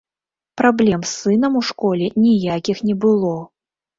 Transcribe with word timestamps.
Праблем 0.61 1.01
з 1.09 1.09
сынам 1.23 1.59
у 1.59 1.61
школе 1.69 2.09
ніякіх 2.25 2.77
не 2.91 2.95
было. 3.03 3.37